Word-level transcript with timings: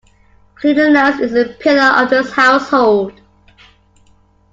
Cleanliness 0.55 1.19
is 1.19 1.35
a 1.35 1.47
pillar 1.53 2.01
of 2.01 2.09
this 2.09 2.31
household. 2.33 3.13